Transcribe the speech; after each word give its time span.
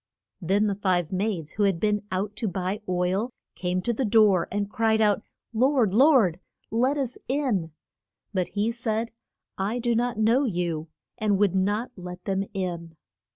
Then 0.41 0.65
the 0.65 0.73
five 0.73 1.11
maids 1.13 1.51
who 1.51 1.63
had 1.65 1.79
been 1.79 2.01
out 2.11 2.35
to 2.37 2.47
buy 2.47 2.81
oil 2.89 3.29
came 3.53 3.83
to 3.83 3.93
the 3.93 4.03
door, 4.03 4.47
and 4.51 4.67
cried 4.67 4.99
out, 4.99 5.21
Lord, 5.53 5.93
Lord, 5.93 6.39
let 6.71 6.97
us 6.97 7.19
in. 7.27 7.71
But 8.33 8.47
he 8.57 8.71
said, 8.71 9.11
I 9.59 9.77
do 9.77 9.93
not 9.93 10.17
know 10.17 10.43
you; 10.45 10.87
and 11.19 11.37
would 11.37 11.53
not 11.53 11.91
let 11.95 12.25
them 12.25 12.45
in. 12.51 12.95